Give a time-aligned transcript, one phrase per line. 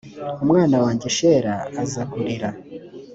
[0.43, 1.53] umwana wanjye shela
[1.83, 2.49] azakurira